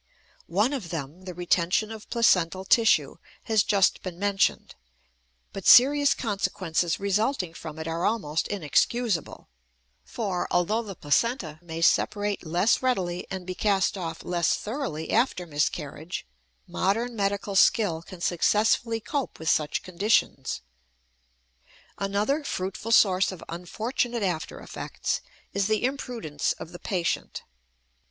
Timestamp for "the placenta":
10.81-11.59